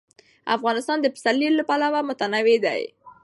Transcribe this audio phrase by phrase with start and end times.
[0.55, 2.81] افغانستان د پسرلی له پلوه متنوع دی.